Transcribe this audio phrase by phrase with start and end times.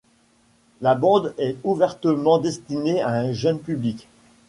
[0.81, 4.07] La bande est ouvertement destinée à un jeune public.